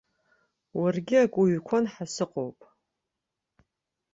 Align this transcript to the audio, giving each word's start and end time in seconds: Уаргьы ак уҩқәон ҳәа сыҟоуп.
Уаргьы 0.79 1.17
ак 1.25 1.33
уҩқәон 1.41 1.85
ҳәа 1.91 2.05
сыҟоуп. 2.13 2.59